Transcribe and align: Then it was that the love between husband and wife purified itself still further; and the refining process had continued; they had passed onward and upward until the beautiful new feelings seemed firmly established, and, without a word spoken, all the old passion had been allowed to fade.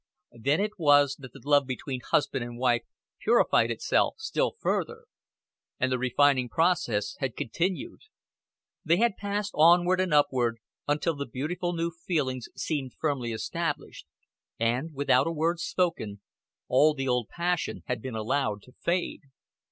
Then 0.31 0.59
it 0.59 0.79
was 0.79 1.17
that 1.19 1.31
the 1.31 1.41
love 1.45 1.67
between 1.67 1.99
husband 2.09 2.43
and 2.43 2.57
wife 2.57 2.81
purified 3.19 3.69
itself 3.69 4.15
still 4.17 4.55
further; 4.59 5.05
and 5.79 5.91
the 5.91 5.99
refining 5.99 6.49
process 6.49 7.15
had 7.19 7.35
continued; 7.35 8.01
they 8.83 8.97
had 8.97 9.15
passed 9.15 9.51
onward 9.53 10.01
and 10.01 10.11
upward 10.11 10.57
until 10.87 11.15
the 11.15 11.27
beautiful 11.27 11.73
new 11.73 11.91
feelings 11.91 12.49
seemed 12.55 12.95
firmly 12.99 13.31
established, 13.31 14.07
and, 14.59 14.91
without 14.95 15.27
a 15.27 15.31
word 15.31 15.59
spoken, 15.59 16.19
all 16.67 16.95
the 16.95 17.07
old 17.07 17.29
passion 17.29 17.83
had 17.85 18.01
been 18.01 18.15
allowed 18.15 18.63
to 18.63 18.71
fade. 18.79 19.21